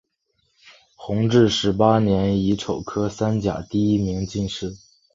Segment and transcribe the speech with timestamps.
[0.95, 4.75] 弘治十八年乙丑科三甲第一名进士。